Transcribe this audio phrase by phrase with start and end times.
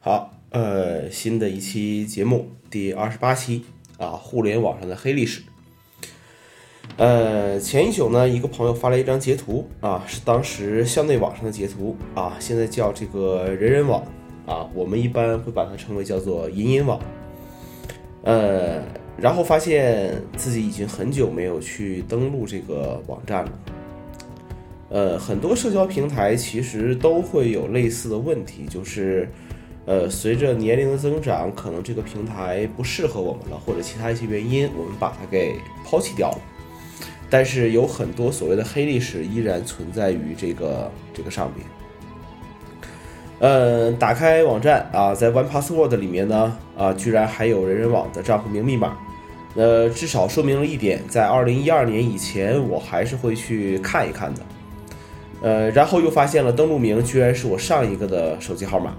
[0.00, 3.64] 好，呃，新的一期节目，第二十八期
[3.98, 5.42] 啊，互联网上的黑历史。
[6.96, 14.00] 呃，前一宿呢，一个朋友发了一张截图啊，是当时校内网上的截图啊，现在叫这个人人网
[14.46, 17.00] 啊，我们一般会把它称为叫做银银网。
[18.22, 18.80] 呃，
[19.16, 23.52] 然后发现自己已经很久没有去登录这个网站了。
[24.90, 29.28] 呃，很多社交平台其实都会有类似的问题，就是，
[29.88, 36.38] 呃，随着年龄的增长，可能这个平台不适合我们了，或者其他一些原因，我们把它给抛弃掉了。
[37.30, 41.66] 但是有很多所谓的黑历史依然存在于这个这个上面。
[43.38, 48.98] 呃，打开网站啊，在 One Password 里面呢，啊，居然还有人人网的账户名密码。
[49.54, 54.40] 呃，至少说明了一点，在二零一二年以前，我还是会去看一看的。
[55.40, 58.94] 呃，然后又发现了登录名居然是我上一个的手机号码。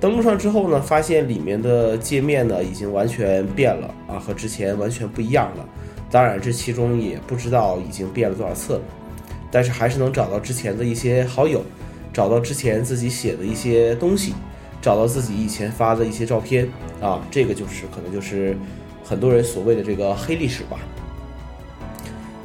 [0.00, 5.68] 登录上之后呢，发现里面的界面呢已经完全变了啊，和之前完全不一样了。
[6.10, 8.80] 当然，这其中也不知道已经变了多少次了，
[9.50, 11.62] 但是还是能找到之前的一些好友，
[12.12, 14.34] 找到之前自己写的一些东西，
[14.80, 16.68] 找到自己以前发的一些照片
[17.00, 18.56] 啊，这个就是可能就是
[19.04, 20.78] 很多人所谓的这个黑历史吧。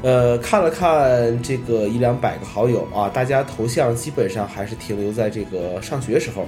[0.01, 6.45] 呃，看了看这个一两百个好友啊，大家头像基本上还是停留在这个上学时候，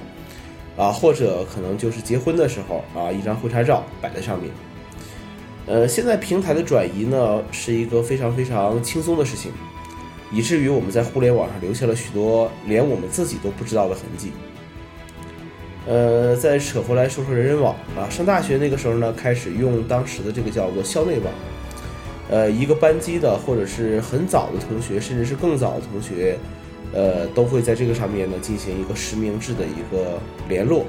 [0.76, 4.50] 啊，或者可能就是结婚的时候啊，一张婚纱照摆在上面。
[5.66, 9.50] 呃，现在平台的转移呢，是一个非常非常轻松的事情，
[10.30, 14.30] 以至于我们在互联网上留下了许多连我们自己都不知道的痕迹。
[15.88, 21.32] 呃，再扯回来说说人人网啊，上大学那个时候呢，开始用当时的这个叫做校内网。
[22.28, 26.36] 呃，一个班级的或者是很早的同学，甚至是更早的同学，
[26.92, 30.84] 呃，都会在这个上面呢进行一个实名制的一个联络，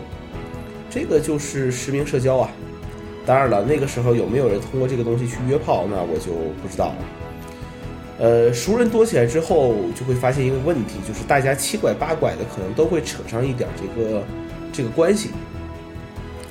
[0.90, 2.50] 这个就是实名社交啊。
[3.26, 6.32] 当然了，那个时候有没有人通过这个东西去约炮，那我就
[6.62, 6.96] 不知道了。
[8.20, 14.24] 呃，熟人多起来之后，就会发现一个问题，就是大家七拐八拐的，可能都会扯上一点这个
[14.72, 15.30] 这个关系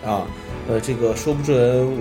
[0.04, 0.26] 啊。
[0.69, 1.56] 呃，这个说不准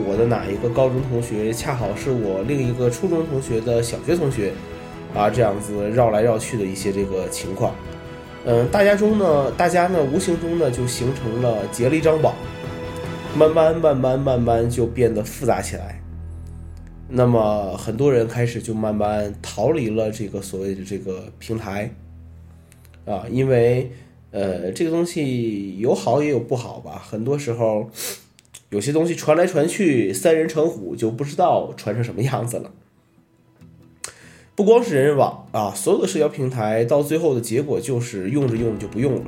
[0.05, 4.51] 我的哪一个高中同学恰好是我另一个初中同学的小学同学，
[5.15, 7.73] 啊，这样子绕来绕去的一些这个情况，
[8.45, 12.35] 嗯，大家中呢，大家呢无形中呢就形成了结了一张网，
[13.35, 16.01] 慢慢慢慢慢慢就变得复杂起来，
[17.07, 21.89] 那么很多人开始就慢慢逃离了这个所谓的这个平台，
[23.05, 23.91] 啊，因为
[24.31, 27.89] 呃这个东西有好也有不好吧，很多时候。
[28.71, 32.71] 有些东西传来传去，三人成虎，就不知道传成什么样子了。
[34.55, 39.21] 不光是人人网啊，所有的社交平台到最后的结果就是用着用着就不用了。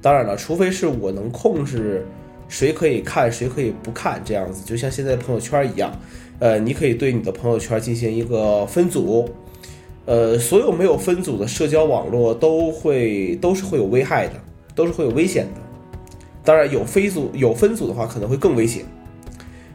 [0.00, 2.06] 当然了，除非是我能控制
[2.48, 5.92] 谁可以看，谁可以不看，这样子，就像现在朋友圈一样，
[6.38, 9.28] 呃，你可以对你的朋友圈进行一个分组。
[10.06, 14.34] 呃，所有没有分组的社交网络都会都是会有危害的，
[14.74, 15.60] 都是会有危险的。
[16.42, 18.82] 当然，有非组有分组的话，可能会更危险，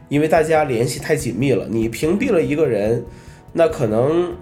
[0.08, 1.68] 因为大家联系太紧密了。
[1.70, 3.02] 你屏蔽了一个人，
[3.52, 4.34] 那可能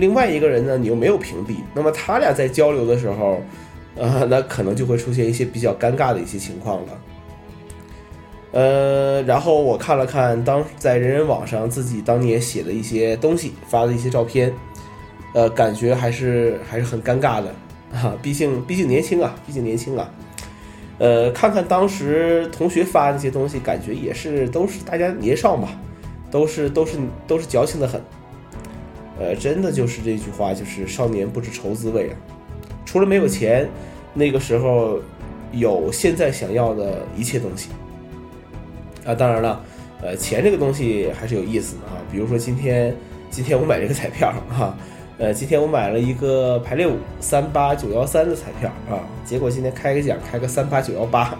[0.00, 3.40] 另外一个人呢，你又没有屏蔽，那么他俩在交流的时候，
[3.94, 6.88] 呃，那可能就会出现一些比较尴尬的一些情况了。
[8.52, 14.52] 呃，然后我看了看当在人人网上自己当年写的一些东西，发的一些照片，
[15.34, 17.54] 呃，感觉还是还是很尴尬的
[17.92, 20.10] 啊，毕竟毕竟年轻啊，毕竟年轻啊。
[20.98, 25.68] 呃，看看当时同学发那些东西，感觉也是都是大家年少嘛，
[26.30, 28.02] 都是都是都是矫情的很。
[29.20, 32.16] 呃，真的就是这句话，就是少年不知愁滋味啊。
[32.86, 33.68] 除了没有钱，
[34.14, 34.98] 那个时候
[35.52, 37.68] 有现在想要的一切东西。
[39.04, 39.62] 啊，当然了，
[40.02, 42.00] 呃，钱这个东西还是有意思的啊。
[42.10, 42.96] 比如说今天
[43.30, 44.74] 今天我买这个彩票哈。
[45.18, 51.36] 呃，今天我买了一个排列五三八九幺三的彩票啊，结果今天开个奖，开个三八九幺八，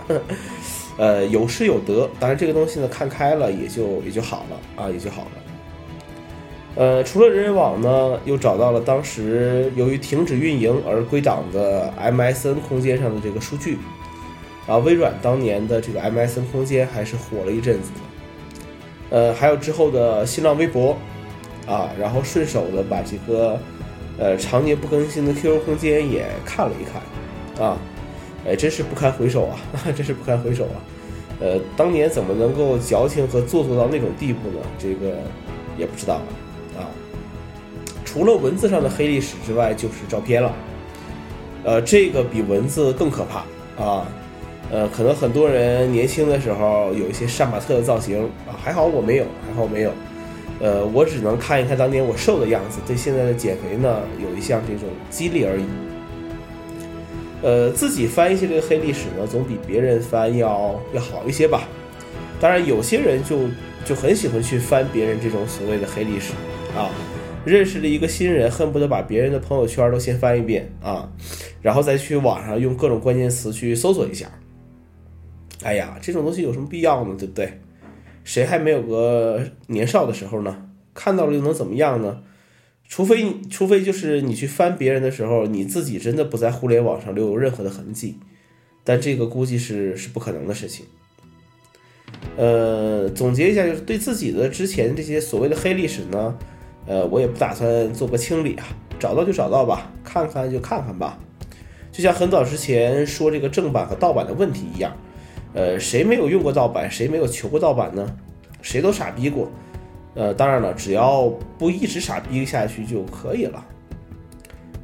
[0.98, 2.06] 呃，有失有得。
[2.20, 5.30] 当然这个东西呢，看开了也就也就好了啊，也就好了。
[6.76, 13.78] 呃，除了人人网呢，又找到了当时由于停止运营而归档的 MSN 空间上的这个数据，
[14.66, 19.16] 啊，微软当年的这个 MSN 空间还是火了一阵子的。
[19.16, 20.96] 呃，还有之后的新浪微博。
[21.66, 23.56] 啊，然后顺手的把这个，
[24.18, 27.76] 呃，常年不更新的 QQ 空间也看了一看，啊，
[28.44, 29.60] 哎，真是不堪回首啊，
[29.94, 30.82] 真是不堪回首啊，
[31.38, 34.58] 呃，当年怎么能够矫情和做作到那种地步呢？
[34.80, 35.18] 这个
[35.78, 36.20] 也不知道，
[36.78, 36.86] 啊，
[38.04, 40.54] 除了文字上的黑历史之外，就是照片了，
[41.64, 44.06] 呃，这个比文字更可怕啊，
[44.70, 49.92] 呃，可能很多人年轻的时候有一些杀马特的造型啊，还好我没有，还好我没有。
[50.60, 55.64] 呃，我只能看一看当年我瘦的样子，对现在的减肥呢有一项这种激励而已。
[57.42, 61.62] 呃，自己翻一些这个黑历史呢，总比别人翻要要好一些吧。
[62.38, 63.38] 当然，有些人就
[63.86, 66.34] 就很喜欢去翻别人这种所谓的黑历史
[66.76, 66.90] 啊。
[67.42, 71.10] 认识了一个新人，恨不得把别人的朋友圈都先翻一遍啊，
[71.62, 74.30] 然后再去网上用各种关键词去搜索一下。
[75.62, 77.14] 哎呀，这种东西有什么必要呢？
[77.18, 77.60] 对不对？
[78.24, 80.68] 谁还没有个年少的时候呢？
[80.92, 82.22] 看到了又能怎么样呢？
[82.86, 88.18] 除非，除非就是你去翻别人的时候，你自己真的不在互联网上留有任何的痕迹，
[88.84, 90.84] 但这个估计是是不可能的事情。
[92.36, 96.36] 呃，总结一下，就是对自己的之前这些所谓的黑历史呢，
[96.86, 98.64] 呃，我也不打算做个清理啊，
[98.98, 101.18] 找到就找到吧，看看就看看吧。
[101.92, 104.92] 就像很早之前说这个正版和盗版的问题一样，
[105.54, 108.16] 呃，谁没有用过盗版，谁没有求过盗版呢？
[108.62, 109.50] 谁都傻逼过。
[110.14, 113.64] 呃，当然了，只要不一直傻逼下去就可以了。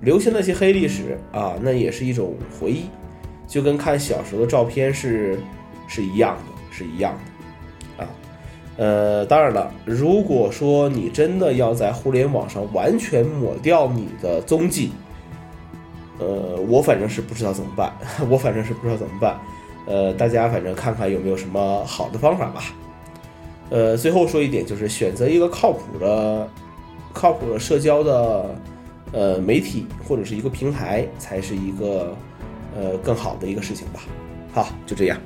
[0.03, 2.85] 留下那些黑历史啊，那也是一种回忆，
[3.47, 5.39] 就跟看小时候的照片是
[5.89, 7.21] 是一样的，是一样的。
[8.77, 14.93] 呃，当然了，如果说你真的要在互联网上完全抹掉你的踪迹，
[16.19, 17.91] 呃，我反正是不知道怎么办，
[18.29, 19.39] 我反正是不知道怎么办。
[19.87, 22.65] 呃，大家反正看看有没有什么好的方法吧。
[23.71, 26.49] 呃，最后说一点，就是选择一个靠谱的、
[27.13, 28.55] 靠谱的社交的
[29.13, 32.15] 呃媒体或者是一个平台，才是一个
[32.77, 34.01] 呃更好的一个事情吧。
[34.53, 35.19] 好，就这样。